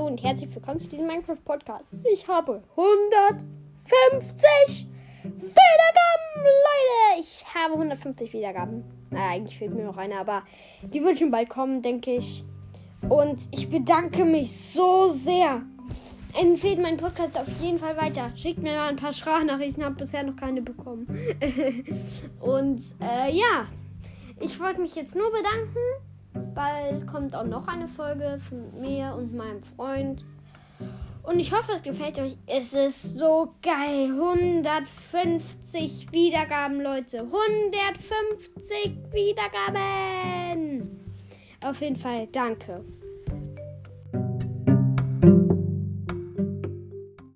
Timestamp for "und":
0.00-0.22, 13.10-13.46, 22.40-22.80, 29.14-29.34, 31.22-31.38